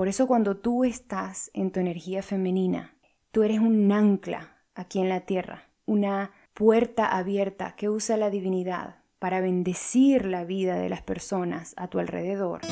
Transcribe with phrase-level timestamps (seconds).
[0.00, 2.96] Por eso cuando tú estás en tu energía femenina,
[3.32, 9.02] tú eres un ancla aquí en la tierra, una puerta abierta que usa la divinidad
[9.18, 12.62] para bendecir la vida de las personas a tu alrededor.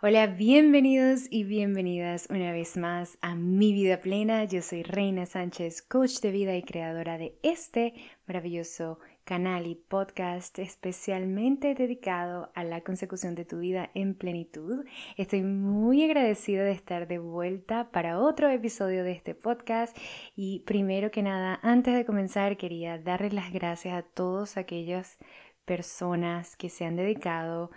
[0.00, 4.44] Hola, bienvenidos y bienvenidas una vez más a Mi Vida Plena.
[4.44, 7.94] Yo soy Reina Sánchez, coach de vida y creadora de este
[8.26, 14.84] maravilloso canal y podcast especialmente dedicado a la consecución de tu vida en plenitud.
[15.16, 19.96] Estoy muy agradecida de estar de vuelta para otro episodio de este podcast
[20.36, 25.18] y primero que nada, antes de comenzar, quería darles las gracias a todas aquellas
[25.64, 27.70] personas que se han dedicado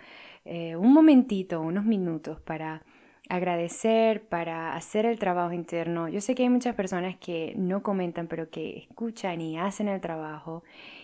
[0.43, 2.85] eh, un momentito, unos minutos para
[3.29, 6.07] agradecer, para hacer el trabajo interno.
[6.07, 10.01] Yo sé que hay muchas personas que no comentan, pero que escuchan y hacen el
[10.01, 10.63] trabajo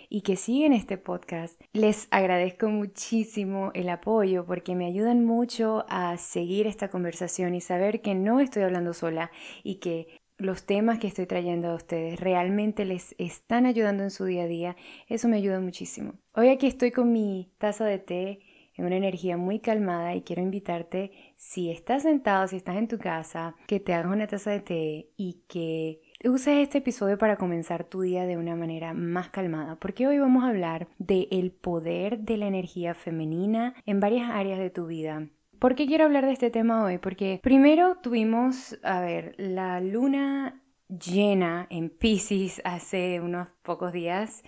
[0.09, 1.59] y que siguen este podcast.
[1.73, 8.01] Les agradezco muchísimo el apoyo porque me ayudan mucho a seguir esta conversación y saber
[8.01, 9.31] que no estoy hablando sola
[9.63, 14.25] y que los temas que estoy trayendo a ustedes realmente les están ayudando en su
[14.25, 14.75] día a día.
[15.07, 16.13] Eso me ayuda muchísimo.
[16.33, 18.39] Hoy aquí estoy con mi taza de té
[18.75, 22.97] en una energía muy calmada y quiero invitarte, si estás sentado, si estás en tu
[22.97, 27.83] casa, que te hagas una taza de té y que uses este episodio para comenzar
[27.83, 32.19] tu día de una manera más calmada, porque hoy vamos a hablar del el poder
[32.19, 35.27] de la energía femenina en varias áreas de tu vida.
[35.59, 36.97] ¿Por qué quiero hablar de este tema hoy?
[36.97, 44.43] Porque primero tuvimos, a ver, la luna llena en Pisces hace unos pocos días.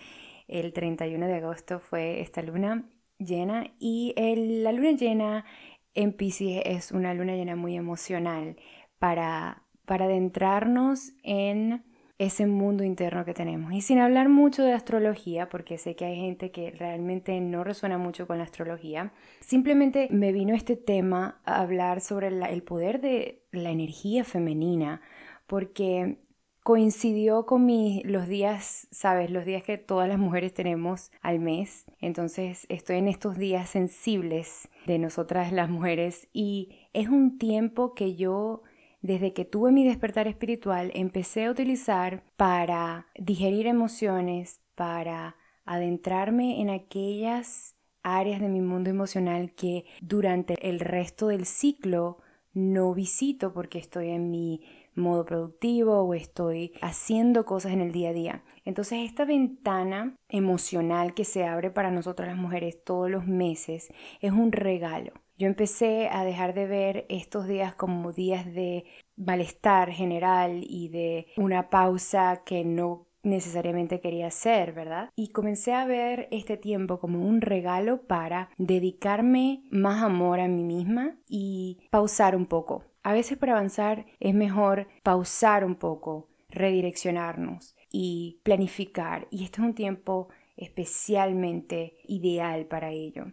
[0.48, 2.84] El 31 de agosto fue esta luna
[3.18, 4.14] llena y
[4.62, 5.46] la luna llena
[5.94, 8.58] en Pisces es una luna llena muy emocional
[9.00, 11.84] para, para adentrarnos en
[12.18, 13.74] ese mundo interno que tenemos.
[13.74, 17.98] Y sin hablar mucho de astrología, porque sé que hay gente que realmente no resuena
[17.98, 23.44] mucho con la astrología, simplemente me vino este tema a hablar sobre el poder de
[23.52, 25.02] la energía femenina,
[25.46, 26.20] porque
[26.66, 27.68] coincidió con
[28.06, 31.86] los días, sabes, los días que todas las mujeres tenemos al mes.
[32.00, 38.16] Entonces estoy en estos días sensibles de nosotras las mujeres y es un tiempo que
[38.16, 38.64] yo
[39.04, 46.72] desde que tuve mi despertar espiritual empecé a utilizar para digerir emociones, para adentrarme en
[46.72, 52.24] aquellas áreas de mi mundo emocional que durante el resto del ciclo
[52.56, 54.64] no visito porque estoy en mi
[54.96, 58.44] modo productivo o estoy haciendo cosas en el día a día.
[58.64, 63.90] Entonces esta ventana emocional que se abre para nosotras las mujeres todos los meses
[64.22, 65.14] es un regalo.
[65.38, 68.86] Yo empecé a dejar de ver estos días como días de
[69.18, 75.10] malestar general y de una pausa que no necesariamente quería hacer, ¿verdad?
[75.16, 80.64] Y comencé a ver este tiempo como un regalo para dedicarme más amor a mí
[80.64, 82.84] misma y pausar un poco.
[83.06, 89.28] A veces para avanzar es mejor pausar un poco, redireccionarnos y planificar.
[89.30, 93.26] Y este es un tiempo especialmente ideal para ello.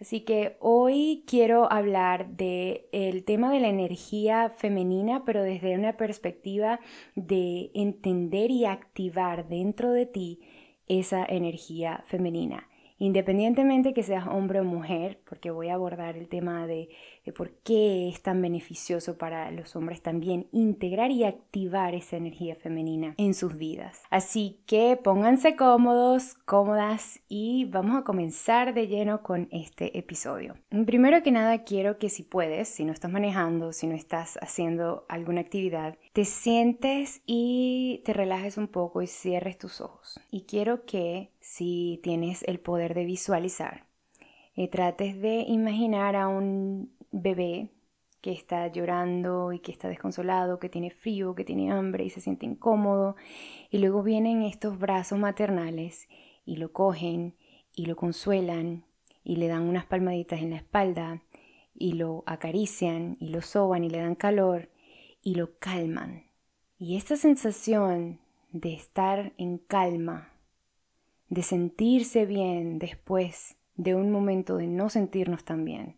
[0.00, 5.96] Así que hoy quiero hablar del el tema de la energía femenina, pero desde una
[5.96, 6.78] perspectiva
[7.16, 10.38] de entender y activar dentro de ti
[10.86, 12.68] esa energía femenina.
[12.98, 16.88] Independientemente que seas hombre o mujer, porque voy a abordar el tema de
[17.26, 22.54] de por qué es tan beneficioso para los hombres también integrar y activar esa energía
[22.54, 24.00] femenina en sus vidas.
[24.10, 30.54] Así que pónganse cómodos, cómodas y vamos a comenzar de lleno con este episodio.
[30.86, 35.04] Primero que nada quiero que si puedes, si no estás manejando, si no estás haciendo
[35.08, 40.20] alguna actividad, te sientes y te relajes un poco y cierres tus ojos.
[40.30, 43.84] Y quiero que si tienes el poder de visualizar,
[44.54, 47.70] eh, trates de imaginar a un bebé
[48.20, 52.20] que está llorando y que está desconsolado, que tiene frío, que tiene hambre y se
[52.20, 53.16] siente incómodo.
[53.70, 56.08] Y luego vienen estos brazos maternales
[56.44, 57.36] y lo cogen
[57.74, 58.84] y lo consuelan
[59.22, 61.22] y le dan unas palmaditas en la espalda
[61.74, 64.70] y lo acarician y lo soban y le dan calor
[65.22, 66.24] y lo calman.
[66.78, 68.20] Y esta sensación
[68.50, 70.32] de estar en calma,
[71.28, 75.96] de sentirse bien después de un momento de no sentirnos tan bien,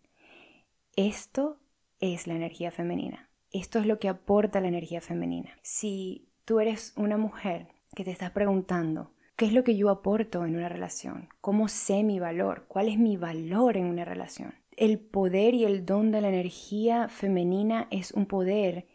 [0.99, 1.61] esto
[2.01, 3.31] es la energía femenina.
[3.53, 5.57] Esto es lo que aporta la energía femenina.
[5.63, 10.45] Si tú eres una mujer que te estás preguntando, ¿qué es lo que yo aporto
[10.45, 11.29] en una relación?
[11.41, 12.65] ¿Cómo sé mi valor?
[12.67, 14.55] ¿Cuál es mi valor en una relación?
[14.77, 18.89] El poder y el don de la energía femenina es un poder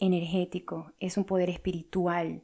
[0.00, 2.42] energético, es un poder espiritual,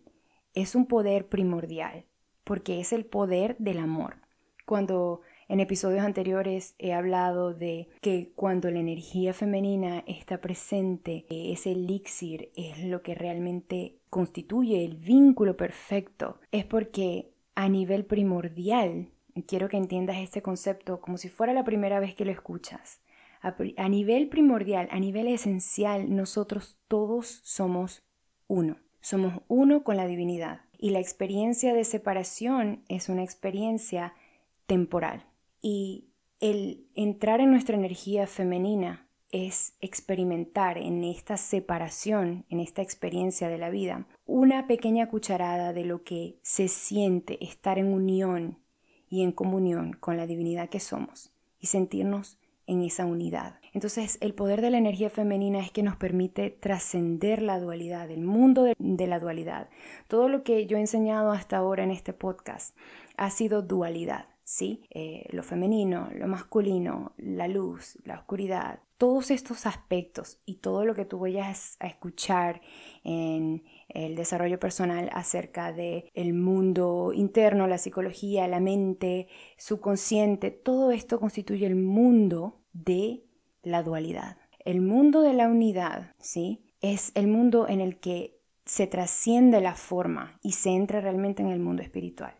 [0.55, 2.07] es un poder primordial,
[2.45, 4.19] porque es el poder del amor.
[4.67, 11.73] cuando en episodios anteriores he hablado de que cuando la energía femenina está presente, ese
[11.73, 16.39] elixir es lo que realmente constituye el vínculo perfecto.
[16.53, 19.09] Es porque a nivel primordial,
[19.49, 23.01] quiero que entiendas este concepto como si fuera la primera vez que lo escuchas.
[23.43, 28.05] A, nivel primordial, a nivel esencial, nosotros todos somos
[28.47, 28.77] uno.
[29.01, 30.61] Somos uno con la divinidad.
[30.79, 34.15] Y la experiencia de separación es una experiencia
[34.67, 35.25] temporal.
[35.61, 36.09] Y
[36.41, 43.59] el entrar en nuestra energía femenina es experimentar en esta separación, en esta experiencia de
[43.59, 48.59] la vida, una pequeña cucharada de lo que se siente estar en unión
[49.09, 53.61] y en comunión con la divinidad que somos y sentirnos en esa unidad.
[53.73, 58.23] Entonces el poder de la energía femenina es que nos permite trascender la dualidad, el
[58.23, 59.69] mundo de, la dualidad.
[60.09, 62.77] Todo lo que yo he enseñado hasta ahora en este podcast
[63.17, 64.27] ha sido dualidad.
[64.51, 64.83] ¿Sí?
[64.91, 70.97] Eh, lo femenino, lo masculino, la luz, la oscuridad, todos estos aspectos y todo lo
[70.97, 72.61] que tú vayas a escuchar
[73.05, 80.91] en el desarrollo personal acerca de el mundo interno, la psicología, la mente, subconsciente, todo
[80.91, 83.23] esto constituye el mundo de
[83.63, 84.37] la dualidad.
[84.65, 86.75] El mundo de la unidad, ¿sí?
[86.81, 91.51] Es el mundo en el que se trasciende la forma y se entra realmente en
[91.51, 92.40] el mundo espiritual.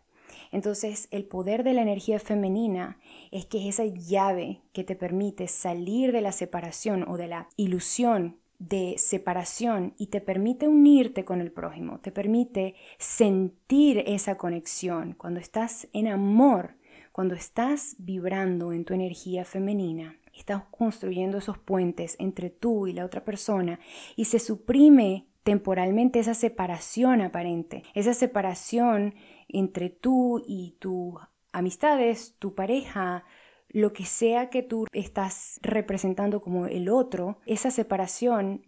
[0.53, 2.99] Entonces, el poder de la energía femenina
[3.31, 7.49] es que es esa llave que te permite salir de la separación o de la
[7.57, 15.15] ilusión de separación y te permite unirte con el prójimo, te permite sentir esa conexión.
[15.15, 16.75] Cuando estás en amor,
[17.11, 23.07] cuando estás vibrando en tu energía femenina, estás construyendo esos puentes entre tú y la
[23.07, 23.81] otra persona
[24.15, 29.15] y se suprime temporalmente esa separación aparente, esa separación
[29.53, 31.15] entre tú y tus
[31.53, 33.25] amistades, tu pareja,
[33.69, 38.67] lo que sea que tú estás representando como el otro, esa separación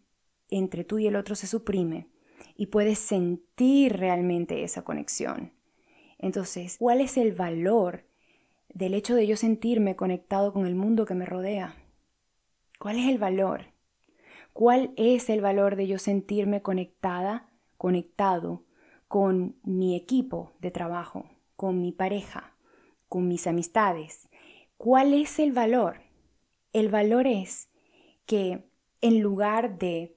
[0.51, 2.09] entre tú y el otro se suprime
[2.57, 5.53] y puedes sentir realmente esa conexión.
[6.19, 8.05] Entonces, ¿cuál es el valor
[8.69, 11.77] del hecho de yo sentirme conectado con el mundo que me rodea?
[12.79, 13.67] ¿Cuál es el valor?
[14.53, 18.65] ¿Cuál es el valor de yo sentirme conectada, conectado
[19.13, 22.55] con mi equipo de trabajo, con mi pareja,
[23.11, 24.31] con mis amistades.
[24.79, 25.97] ¿Cuál es el valor?
[26.73, 27.69] El valor es
[28.25, 28.65] que
[29.03, 30.17] en lugar de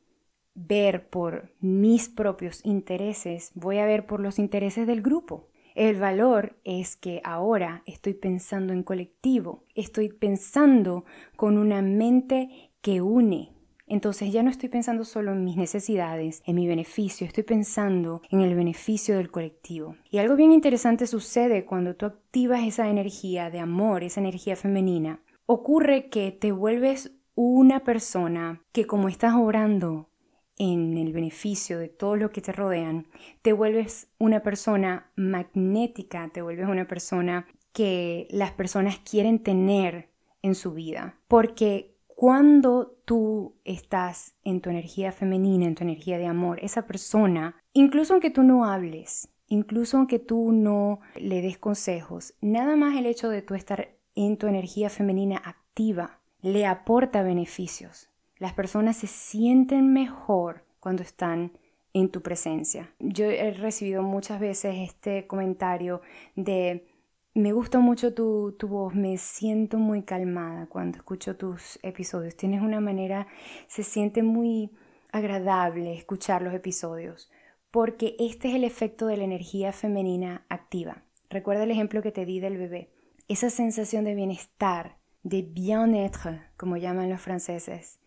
[0.54, 5.50] ver por mis propios intereses, voy a ver por los intereses del grupo.
[5.74, 11.04] El valor es que ahora estoy pensando en colectivo, estoy pensando
[11.36, 13.55] con una mente que une,
[13.88, 18.42] entonces ya no estoy pensando solo en mis necesidades, en mi beneficio, estoy pensando en
[18.42, 19.96] el beneficio del colectivo.
[20.10, 25.22] Y algo bien interesante sucede cuando tú activas esa energía de amor, esa energía femenina.
[25.46, 30.10] Ocurre que te vuelves una persona que como estás obrando
[30.58, 33.08] en el beneficio de todo lo que te rodean,
[33.42, 40.10] te vuelves una persona magnética, te vuelves una persona que las personas quieren tener
[40.42, 41.20] en su vida.
[41.28, 41.95] Porque
[42.26, 48.14] cuando tú estás en tu energía femenina, en tu energía de amor, esa persona, incluso
[48.14, 53.30] aunque tú no hables, incluso aunque tú no le des consejos, nada más el hecho
[53.30, 58.10] de tú estar en tu energía femenina activa le aporta beneficios.
[58.40, 61.52] Las personas se sienten mejor cuando están
[61.94, 62.92] en tu presencia.
[62.98, 66.02] Yo he recibido muchas veces este comentario
[66.36, 66.88] de
[67.36, 72.38] me gusta mucho tu, voz, me siento muy calmada cuando escucho tus episodios.
[72.38, 73.28] Tienes una manera,
[73.68, 74.72] se siente muy
[75.12, 77.30] agradable escuchar los episodios,
[77.72, 81.04] porque este es el efecto de la energía femenina activa.
[81.30, 82.94] Recuerda el ejemplo que te di del bebé.
[83.28, 88.00] Esa sensación de bienestar, de bien-être, como llaman los franceses,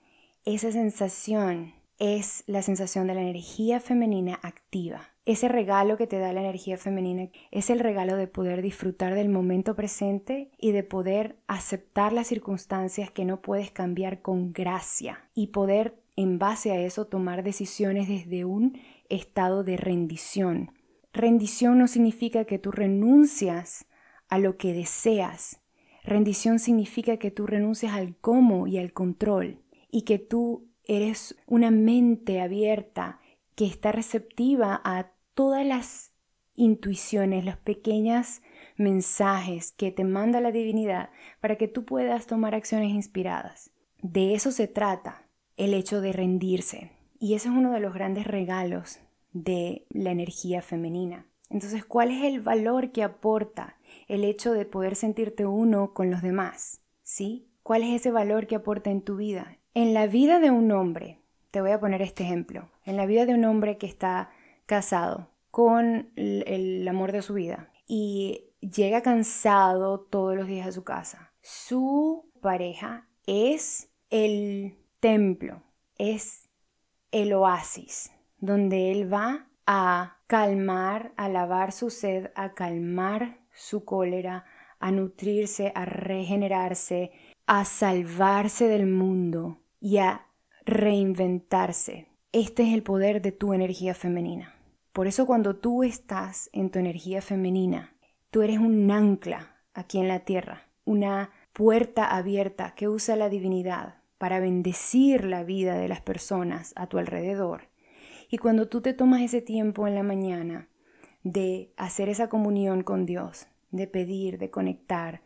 [0.47, 5.09] esa sensación es la sensación de la energía femenina activa.
[5.25, 9.29] Ese regalo que te da la energía femenina es el regalo de poder disfrutar del
[9.29, 15.49] momento presente y de poder aceptar las circunstancias que no puedes cambiar con gracia y
[15.49, 18.79] poder en base a eso tomar decisiones desde un
[19.09, 20.73] estado de rendición.
[21.13, 23.87] Rendición no significa que tú renuncias
[24.29, 25.61] a lo que deseas.
[26.05, 31.71] Rendición significa que tú renuncias al cómo y al control y que tú eres una
[31.71, 33.21] mente abierta
[33.55, 36.13] que está receptiva a todas las
[36.55, 38.43] intuiciones, los pequeños
[38.77, 43.71] mensajes que te manda la divinidad para que tú puedas tomar acciones inspiradas.
[44.03, 46.93] De eso se trata el hecho de rendirse.
[47.21, 49.01] Y ese es uno de los grandes regalos
[49.33, 51.27] de la energía femenina.
[51.51, 56.23] Entonces, ¿cuál es el valor que aporta el hecho de poder sentirte uno con los
[56.23, 57.49] demás, ¿sí?
[57.63, 59.59] ¿Cuál es ese valor que aporta en tu vida?
[59.81, 61.21] En la vida de un hombre,
[61.53, 64.29] te voy a poner este ejemplo, en la vida de un hombre que está
[64.67, 70.83] casado con el amor de su vida y llega cansado todos los días a su
[70.83, 75.63] casa, su pareja es el templo,
[75.97, 76.49] es
[77.13, 84.45] el oasis, donde él va a calmar, a lavar su sed, a calmar su cólera,
[84.81, 87.13] a nutrirse, a regenerarse,
[87.47, 90.27] a salvarse del mundo y a
[90.65, 92.09] reinventarse.
[92.33, 94.55] Este es el poder de tu energía femenina.
[94.93, 97.95] Por eso cuando tú estás en tu energía femenina,
[98.31, 104.03] tú eres un ancla aquí en la tierra, una puerta abierta que usa la divinidad
[104.19, 107.69] para bendecir la vida de las personas a tu alrededor.
[108.31, 110.69] Y cuando tú te tomas ese tiempo en la mañana
[111.23, 115.23] de hacer esa comunión con Dios, de pedir, de conectar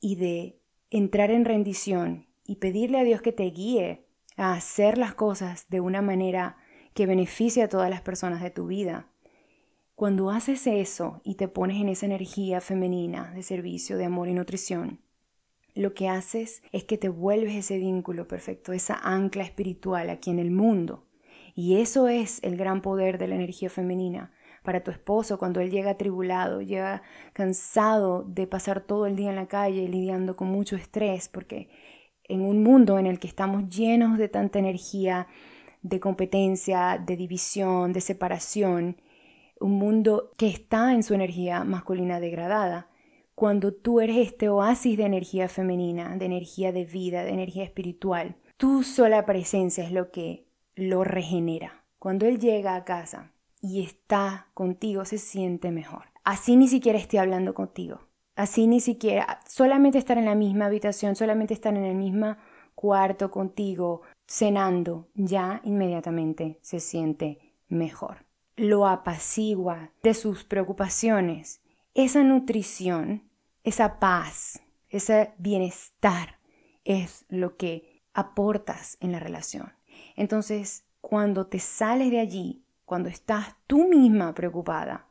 [0.00, 5.14] y de entrar en rendición y pedirle a Dios que te guíe a hacer las
[5.14, 6.56] cosas de una manera
[6.94, 9.06] que beneficie a todas las personas de tu vida.
[9.94, 14.32] Cuando haces eso y te pones en esa energía femenina de servicio, de amor y
[14.32, 15.00] nutrición,
[15.74, 20.38] lo que haces es que te vuelves ese vínculo perfecto, esa ancla espiritual aquí en
[20.38, 21.04] el mundo.
[21.54, 24.32] Y eso es el gran poder de la energía femenina.
[24.62, 27.02] Para tu esposo, cuando él llega atribulado, llega
[27.32, 31.68] cansado de pasar todo el día en la calle lidiando con mucho estrés, porque
[32.28, 35.26] en un mundo en el que estamos llenos de tanta energía,
[35.82, 38.96] de competencia, de división, de separación,
[39.60, 42.88] un mundo que está en su energía masculina degradada,
[43.34, 48.36] cuando tú eres este oasis de energía femenina, de energía de vida, de energía espiritual,
[48.56, 51.84] tu sola presencia es lo que lo regenera.
[51.98, 56.06] Cuando Él llega a casa y está contigo, se siente mejor.
[56.24, 58.07] Así ni siquiera esté hablando contigo.
[58.38, 62.36] Así ni siquiera, solamente estar en la misma habitación, solamente estar en el mismo
[62.74, 68.24] cuarto contigo, cenando, ya inmediatamente se siente mejor.
[68.56, 71.60] Lo apacigua de sus preocupaciones.
[71.94, 73.28] Esa nutrición
[73.68, 76.38] esa paz, ese bienestar
[76.84, 79.74] es lo que aportas en la relación.
[80.16, 85.06] Entonces, cuando te sales de allí, cuando estás tú misma preocupada,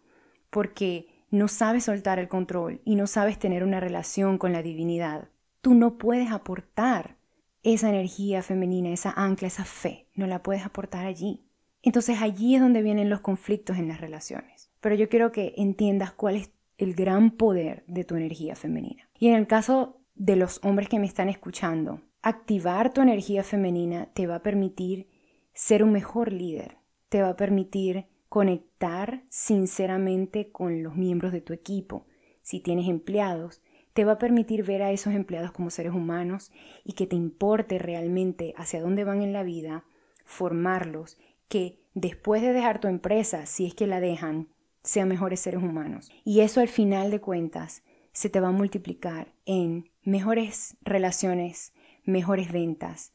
[0.50, 5.29] porque no sabes soltar el control y no sabes tener una relación con la divinidad,
[5.62, 7.17] tú no puedes aportar
[7.63, 11.43] esa energía femenina, esa ancla, esa fe, no la puedes aportar allí.
[11.81, 14.72] Entonces allí es donde vienen los conflictos en las relaciones.
[14.79, 19.10] Pero yo quiero que entiendas cuál es el gran poder de tu energía femenina.
[19.17, 24.07] Y en el caso de los hombres que me están escuchando, activar tu energía femenina
[24.13, 25.10] te va a permitir
[25.53, 26.77] ser un mejor líder,
[27.10, 32.05] te va a permitir conectar sinceramente con los miembros de tu equipo.
[32.41, 33.62] Si tienes empleados,
[33.93, 36.51] te va a permitir ver a esos empleados como seres humanos
[36.84, 39.86] y que te importe realmente hacia dónde van en la vida,
[40.24, 41.17] formarlos,
[41.48, 44.50] que después de dejar tu empresa, si es que la dejan,
[44.84, 46.12] sean mejores seres humanos.
[46.24, 52.51] Y eso al final de cuentas se te va a multiplicar en mejores relaciones, mejores
[52.51, 53.13] ventas.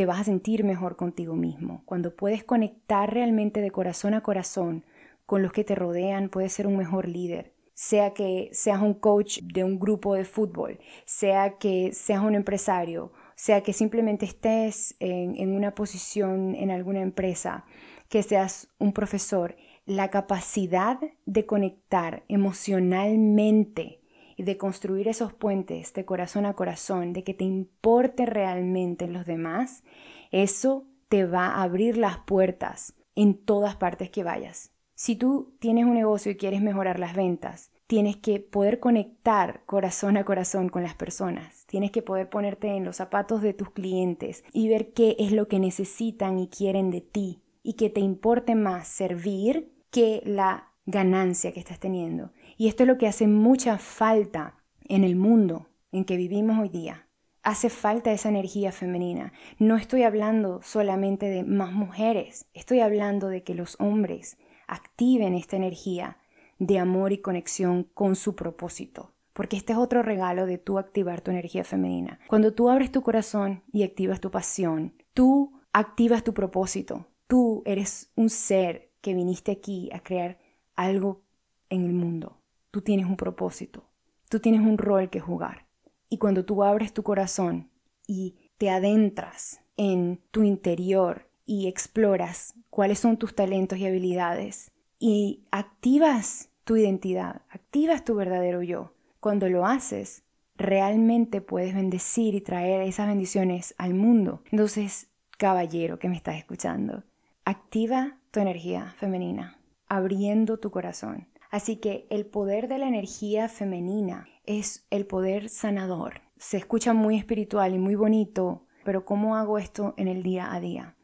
[0.00, 1.82] Te vas a sentir mejor contigo mismo.
[1.84, 4.86] Cuando puedes conectar realmente de corazón a corazón
[5.26, 7.52] con los que te rodean, puedes ser un mejor líder.
[7.74, 13.12] Sea que seas un coach de un grupo de fútbol, sea que seas un empresario,
[13.34, 17.66] sea que simplemente estés en, en una posición en alguna empresa,
[18.08, 19.54] que seas un profesor
[19.84, 23.99] la capacidad de conectar emocionalmente
[24.42, 29.82] de construir esos puentes de corazón a corazón, de que te importe realmente los demás,
[30.30, 34.72] eso te va a abrir las puertas en todas partes que vayas.
[34.94, 40.16] Si tú tienes un negocio y quieres mejorar las ventas, tienes que poder conectar corazón
[40.16, 41.64] a corazón con las personas.
[41.66, 45.48] Tienes que poder ponerte en los zapatos de tus clientes y ver qué es lo
[45.48, 51.52] que necesitan y quieren de ti y que te importe más servir que la ganancia
[51.52, 52.30] que estás teniendo.
[52.60, 56.68] Y esto es lo que hace mucha falta en el mundo en que vivimos hoy
[56.68, 57.08] día.
[57.42, 59.32] Hace falta esa energía femenina.
[59.58, 64.36] No estoy hablando solamente de más mujeres, estoy hablando de que los hombres
[64.66, 66.18] activen esta energía
[66.58, 69.14] de amor y conexión con su propósito.
[69.32, 72.20] Porque este es otro regalo de tú activar tu energía femenina.
[72.28, 77.06] Cuando tú abres tu corazón y activas tu pasión, tú activas tu propósito.
[77.26, 80.36] Tú eres un ser que viniste aquí a crear
[80.76, 81.22] algo
[81.70, 82.39] en el mundo.
[82.70, 83.84] Tú tienes un propósito,
[84.28, 85.66] tú tienes un rol que jugar.
[86.08, 87.70] Y cuando tú abres tu corazón
[88.06, 95.44] y te adentras en tu interior y exploras cuáles son tus talentos y habilidades y
[95.50, 100.22] activas tu identidad, activas tu verdadero yo, cuando lo haces,
[100.56, 104.42] realmente puedes bendecir y traer esas bendiciones al mundo.
[104.52, 105.08] Entonces,
[105.38, 107.02] caballero que me estás escuchando,
[107.44, 109.58] activa tu energía femenina,
[109.88, 111.29] abriendo tu corazón.
[111.50, 116.22] Así que el poder de la energía femenina es el poder sanador.
[116.38, 120.60] Se escucha muy espiritual y muy bonito, pero ¿cómo hago esto en el día a
[120.60, 120.96] día?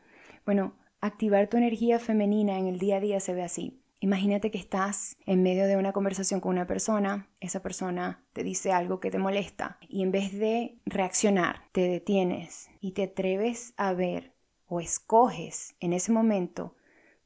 [0.45, 3.83] Bueno, activar tu energía femenina en el día a día se ve así.
[3.99, 8.71] Imagínate que estás en medio de una conversación con una persona, esa persona te dice
[8.71, 13.95] algo que te molesta y en vez de reaccionar, te detienes y te atreves a
[13.95, 14.35] ver
[14.67, 16.76] o escoges en ese momento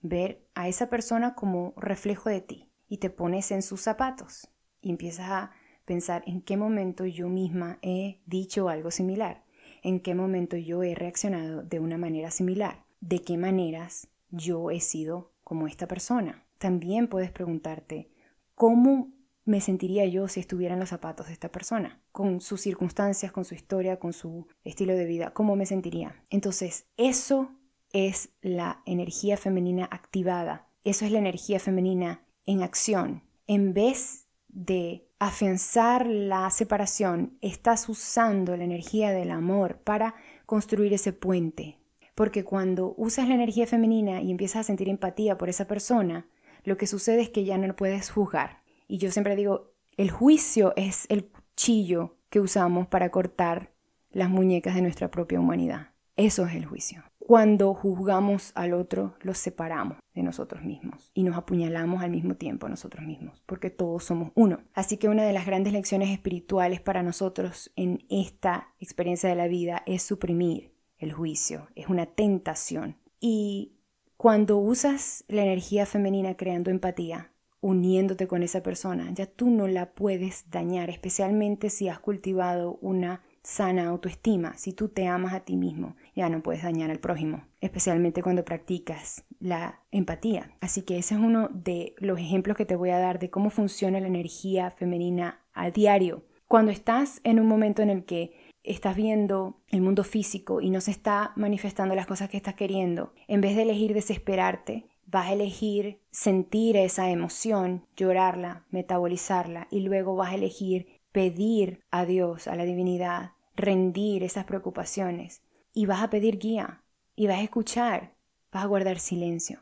[0.00, 4.50] ver a esa persona como reflejo de ti y te pones en sus zapatos
[4.82, 5.52] y empiezas a
[5.87, 9.44] pensar en qué momento yo misma he dicho algo similar,
[9.82, 14.80] en qué momento yo he reaccionado de una manera similar, de qué maneras yo he
[14.80, 16.44] sido como esta persona.
[16.59, 18.11] También puedes preguntarte,
[18.54, 19.12] ¿cómo
[19.44, 22.02] me sentiría yo si estuviera en los zapatos de esta persona?
[22.12, 26.25] Con sus circunstancias, con su historia, con su estilo de vida, ¿cómo me sentiría?
[26.28, 27.52] Entonces, eso
[27.92, 30.68] es la energía femenina activada.
[30.85, 33.23] Eso es la energía femenina en acción.
[33.47, 40.14] En vez de afianzar la separación, estás usando la energía del amor para
[40.47, 41.78] construir ese puente.
[42.14, 46.26] Porque cuando usas la energía femenina y empiezas a sentir empatía por esa persona,
[46.64, 48.62] lo que sucede es que ya no lo puedes juzgar.
[48.88, 53.73] Y yo siempre digo, el juicio es el cuchillo que usamos para cortar
[54.11, 55.90] las muñecas de nuestra propia humanidad.
[56.16, 57.10] Eso es el juicio.
[57.31, 62.67] Cuando juzgamos al otro, los separamos de nosotros mismos y nos apuñalamos al mismo tiempo
[62.67, 64.63] a nosotros mismos, porque todos somos uno.
[64.75, 69.47] Así que una de las grandes lecciones espirituales para nosotros en esta experiencia de la
[69.47, 72.97] vida es suprimir el juicio, es una tentación.
[73.21, 73.77] Y
[74.17, 79.93] cuando usas la energía femenina creando empatía, uniéndote con esa persona, ya tú no la
[79.93, 85.56] puedes dañar, especialmente si has cultivado una sana autoestima, si tú te amas a ti
[85.56, 90.53] mismo, ya no puedes dañar al prójimo, especialmente cuando practicas la empatía.
[90.61, 93.50] Así que ese es uno de los ejemplos que te voy a dar de cómo
[93.50, 96.24] funciona la energía femenina a diario.
[96.46, 100.81] Cuando estás en un momento en el que estás viendo el mundo físico y no
[100.81, 105.33] se está manifestando las cosas que estás queriendo, en vez de elegir desesperarte, vas a
[105.33, 112.57] elegir sentir esa emoción, llorarla, metabolizarla y luego vas a elegir pedir a Dios, a
[112.57, 115.42] la divinidad, rendir esas preocupaciones
[115.73, 116.83] y vas a pedir guía
[117.14, 118.14] y vas a escuchar,
[118.53, 119.61] vas a guardar silencio.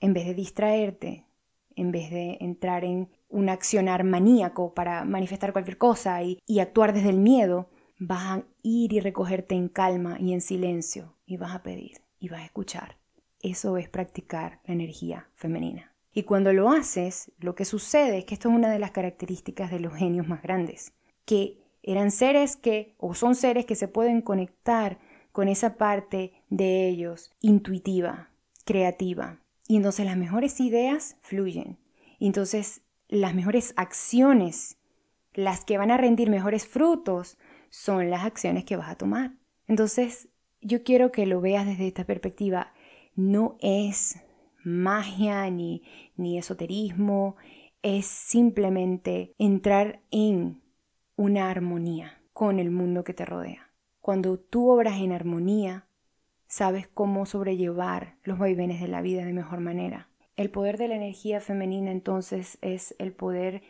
[0.00, 1.26] En vez de distraerte,
[1.76, 7.10] en vez de entrar en un accionar maníaco para manifestar cualquier cosa y, actuar desde
[7.10, 11.62] el miedo, vas a ir y recogerte en calma y en silencio y vas a
[11.62, 12.96] pedir y vas a escuchar.
[13.40, 15.93] Eso es practicar la energía femenina.
[16.14, 19.70] Y cuando lo haces, lo que sucede es que esto es una de las características
[19.72, 20.92] de los genios más grandes,
[21.24, 24.98] que eran seres que, o son seres que se pueden conectar
[25.32, 28.30] con esa parte de ellos intuitiva,
[28.64, 29.40] creativa.
[29.66, 31.78] Y entonces las mejores ideas fluyen.
[32.20, 34.78] Y entonces las mejores acciones,
[35.34, 37.38] las que van a rendir mejores frutos,
[37.70, 39.32] son las acciones que vas a tomar.
[39.66, 40.28] Entonces,
[40.60, 42.72] yo quiero que lo veas desde esta perspectiva.
[43.16, 44.20] No es
[44.64, 45.82] magia ni,
[46.16, 47.36] ni esoterismo,
[47.82, 50.62] es simplemente entrar en
[51.16, 53.70] una armonía con el mundo que te rodea.
[54.00, 55.86] Cuando tú obras en armonía,
[56.46, 60.08] sabes cómo sobrellevar los vaivenes de la vida de mejor manera.
[60.36, 63.62] El poder de la energía femenina entonces es el poder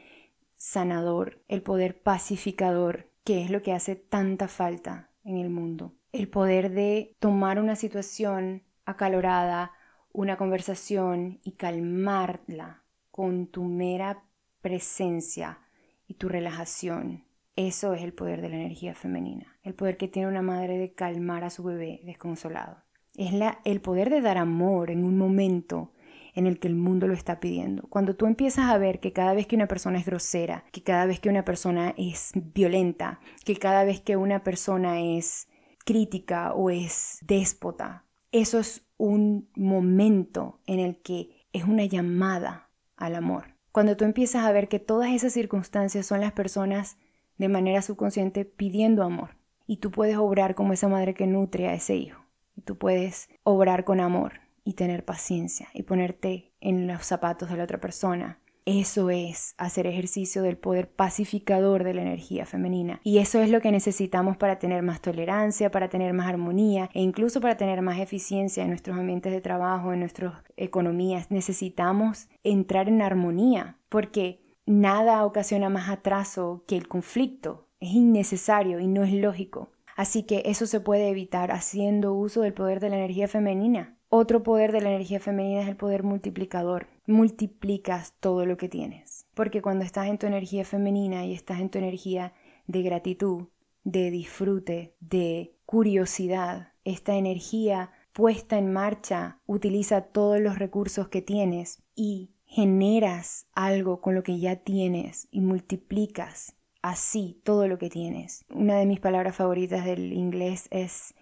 [0.57, 5.95] sanador, el poder pacificador que es lo que hace tanta falta en el mundo.
[6.13, 9.73] El poder de tomar una situación acalorada,
[10.15, 14.23] una conversación y calmarla con tu mera
[14.63, 15.59] presencia
[16.07, 17.25] y tu relajación.
[17.57, 20.93] Eso es el poder de la energía femenina, el poder que tiene una madre de
[20.93, 22.79] calmar a su bebé desconsolado.
[23.17, 25.93] Es la, el poder de dar amor en un momento
[26.35, 27.83] en el que el mundo lo está pidiendo.
[27.89, 31.07] Cuando tú empiezas a ver que cada vez que una persona es grosera, que cada
[31.07, 35.49] vez que una persona es violenta, que cada vez que una persona es
[35.85, 43.15] crítica o es déspota, eso es un momento en el que es una llamada al
[43.15, 43.55] amor.
[43.71, 46.97] Cuando tú empiezas a ver que todas esas circunstancias son las personas
[47.39, 49.37] de manera subconsciente pidiendo amor
[49.69, 52.25] y tú puedes obrar como esa madre que nutre a ese hijo
[52.57, 57.57] y tú puedes obrar con amor y tener paciencia y ponerte en los zapatos de
[57.57, 58.41] la otra persona.
[58.67, 63.01] Eso es hacer ejercicio del poder pacificador de la energía femenina.
[63.05, 67.03] Y eso es lo que necesitamos para tener más tolerancia, para tener más armonía e
[67.03, 71.31] incluso para tener más eficiencia en nuestros ambientes de trabajo, en nuestras economías.
[71.31, 77.69] Necesitamos entrar en armonía porque nada ocasiona más atraso que el conflicto.
[77.81, 79.73] Es innecesario y no es lógico.
[79.97, 83.97] Así que eso se puede evitar haciendo uso del poder de la energía femenina.
[84.09, 86.89] Otro poder de la energía femenina es el poder multiplicador.
[87.07, 89.27] Multiplicas todo lo que tienes.
[89.35, 92.33] Porque cuando estás en tu energía femenina y estás en tu energía
[92.67, 93.49] de gratitud,
[93.85, 101.83] de disfrute, de curiosidad, esta energía puesta en marcha utiliza todos los recursos que tienes
[101.95, 106.55] y generas algo con lo que ya tienes y multiplicas
[106.85, 108.45] así todo lo que tienes.
[108.51, 111.15] Una de mis palabras favoritas del inglés es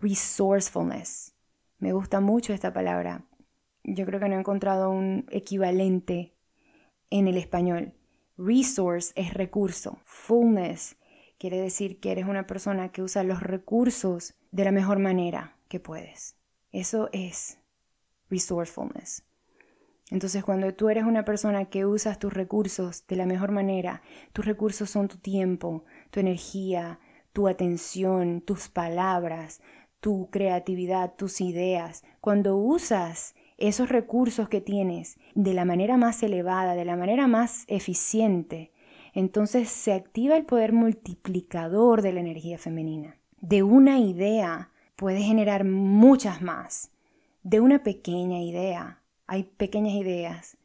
[0.00, 1.36] resourcefulness.
[1.78, 3.24] Me gusta mucho esta palabra.
[3.84, 6.34] Yo creo que no he encontrado un equivalente
[7.10, 7.94] en el español.
[8.36, 10.00] Resource es recurso.
[10.04, 10.96] Fullness
[11.38, 15.78] quiere decir que eres una persona que usa los recursos de la mejor manera que
[15.78, 16.34] puedes.
[16.72, 17.60] Eso es
[18.28, 19.22] resourcefulness.
[20.10, 24.44] Entonces, cuando tú eres una persona que usas tus recursos de la mejor manera, tus
[24.44, 27.00] recursos son tu tiempo, tu energía,
[27.32, 29.60] tu atención, tus palabras,
[30.00, 32.04] tu creatividad, tus ideas.
[32.20, 37.64] Cuando usas esos recursos que tienes de la manera más elevada, de la manera más
[37.68, 38.72] eficiente,
[39.14, 43.16] entonces se activa el poder multiplicador de la energía femenina.
[43.40, 46.90] De una idea puedes generar muchas más.
[47.42, 50.56] De una pequeña idea hay pequeñas ideas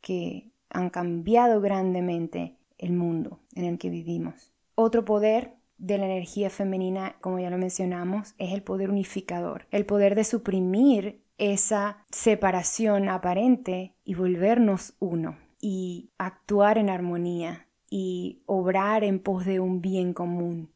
[0.00, 4.52] que han cambiado grandemente el mundo en el que vivimos.
[4.74, 9.86] Otro poder de la energía femenina, como ya lo mencionamos, es el poder unificador, el
[9.86, 19.04] poder de suprimir esa separación aparente y volvernos uno y actuar en armonía y obrar
[19.04, 20.70] en pos de un bien común.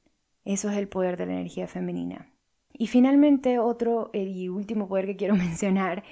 [0.44, 2.32] Eso es el poder de la energía femenina.
[2.72, 6.04] Y finalmente otro y último poder que quiero mencionar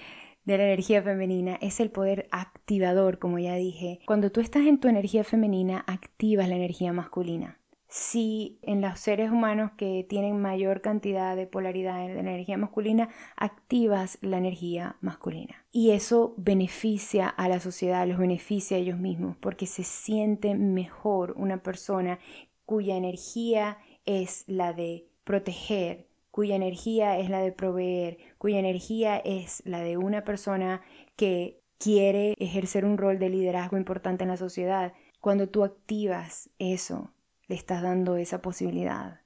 [0.50, 4.00] de la energía femenina es el poder activador, como ya dije.
[4.06, 7.58] Cuando tú estás en tu energía femenina, activas la energía masculina.
[7.88, 14.18] Si en los seres humanos que tienen mayor cantidad de polaridad de energía masculina, activas
[14.20, 15.64] la energía masculina.
[15.72, 21.34] Y eso beneficia a la sociedad, los beneficia a ellos mismos, porque se siente mejor
[21.36, 22.20] una persona
[22.64, 29.62] cuya energía es la de proteger, cuya energía es la de proveer, cuya energía es
[29.64, 30.82] la de una persona
[31.16, 34.92] que quiere ejercer un rol de liderazgo importante en la sociedad.
[35.20, 37.12] Cuando tú activas eso,
[37.48, 39.20] le estás dando esa posibilidad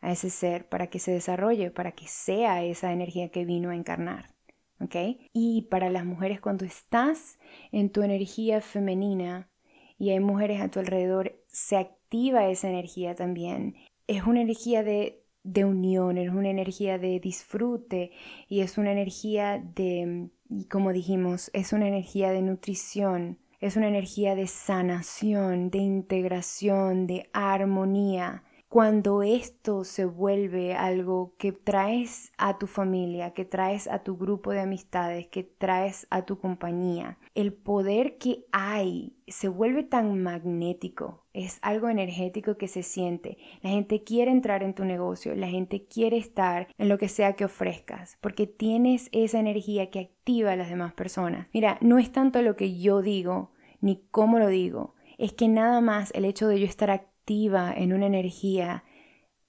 [0.00, 3.76] a ese ser para que se desarrolle, para que sea esa energía que vino a
[3.76, 4.34] encarnar.
[4.80, 4.96] ¿Ok?
[5.32, 7.38] Y para las mujeres, cuando estás
[7.70, 9.50] en tu energía femenina
[9.98, 13.76] y hay mujeres a tu alrededor, se activa esa energía también.
[14.06, 18.12] Es una energía de de unión, es una energía de disfrute
[18.48, 20.30] y es una energía de,
[20.70, 27.28] como dijimos, es una energía de nutrición, es una energía de sanación, de integración, de
[27.32, 34.16] armonía cuando esto se vuelve algo que traes a tu familia, que traes a tu
[34.16, 40.22] grupo de amistades, que traes a tu compañía, el poder que hay se vuelve tan
[40.22, 43.38] magnético, es algo energético que se siente.
[43.60, 47.32] La gente quiere entrar en tu negocio, la gente quiere estar en lo que sea
[47.32, 51.48] que ofrezcas, porque tienes esa energía que activa a las demás personas.
[51.52, 55.80] Mira, no es tanto lo que yo digo, ni cómo lo digo, es que nada
[55.80, 58.82] más el hecho de yo estar activa en una energía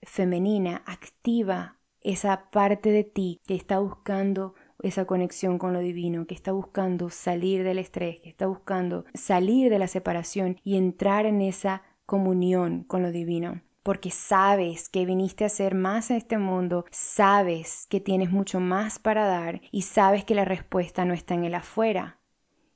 [0.04, 6.34] femenina, activa esa parte de ti que está buscando esa conexión con lo divino, que
[6.34, 11.42] está buscando salir del estrés, que está buscando salir de la separación y entrar en
[11.42, 13.62] esa comunión con lo divino.
[13.84, 19.00] Porque sabes que viniste a ser más en este mundo, sabes que tienes mucho más
[19.00, 22.20] para dar y sabes que la respuesta no está en el afuera.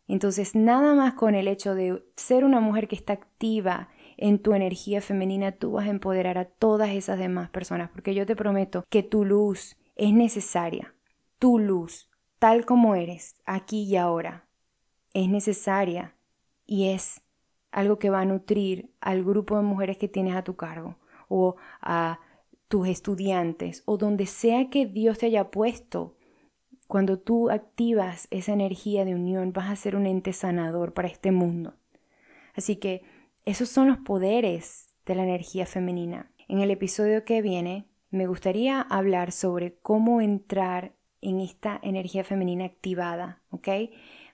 [0.08, 4.54] Entonces, nada más con el hecho de ser una mujer que está activa en tu
[4.54, 8.86] energía femenina tú vas a empoderar a todas esas demás personas, porque yo te prometo
[8.90, 10.94] que tu luz es necesaria.
[11.40, 14.48] Tu luz, tal como eres, aquí y ahora,
[15.14, 16.16] es necesaria
[16.66, 17.22] y es
[17.72, 20.98] algo que va a nutrir al grupo de mujeres que tienes a tu cargo
[21.28, 22.20] o a
[22.68, 26.16] tus estudiantes o donde sea que Dios te haya puesto.
[26.88, 31.32] Cuando tú activas esa energía de unión, vas a ser un ente sanador para este
[31.32, 31.74] mundo.
[32.54, 33.04] Así que
[33.46, 36.32] esos son los poderes de la energía femenina.
[36.48, 42.66] En el episodio que viene me gustaría hablar sobre cómo entrar en esta energía femenina
[42.66, 43.68] activada, ¿ok?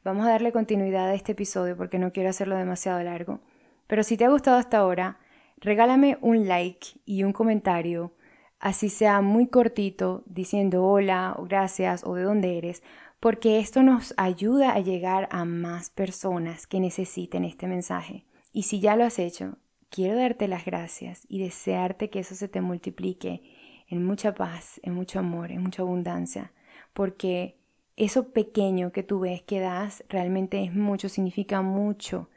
[0.03, 3.41] Vamos a darle continuidad a este episodio porque no quiero hacerlo demasiado largo.
[3.87, 5.19] Pero si te ha gustado hasta ahora,
[5.57, 8.13] regálame un like y un comentario,
[8.59, 12.81] así sea muy cortito, diciendo hola o gracias o de dónde eres,
[13.19, 18.25] porque esto nos ayuda a llegar a más personas que necesiten este mensaje.
[18.51, 19.57] Y si ya lo has hecho,
[19.89, 23.43] quiero darte las gracias y desearte que eso se te multiplique
[23.87, 26.53] en mucha paz, en mucho amor, en mucha abundancia,
[26.93, 27.57] porque
[27.97, 32.29] eso pequeño que tú ves que das realmente es mucho, significa mucho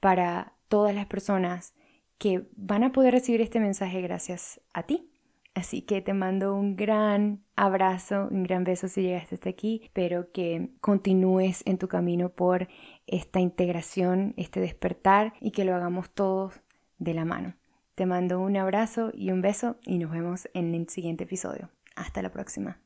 [0.00, 1.74] para todas las personas
[2.18, 5.10] que van a poder recibir este mensaje gracias a ti.
[5.54, 9.80] Así que te mando un gran abrazo, un gran beso si llegaste hasta aquí.
[9.82, 12.68] Espero que continúes en tu camino por
[13.08, 16.60] esta integración, este despertar y que lo hagamos todos
[16.98, 17.54] de la mano.
[17.94, 21.70] Te mando un abrazo y un beso y nos vemos en el siguiente episodio.
[21.96, 22.78] Hasta la próxima.